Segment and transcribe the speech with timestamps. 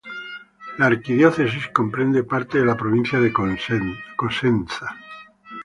[0.79, 4.95] La arquidiócesis comprende parte de la Provincia de Cosenza.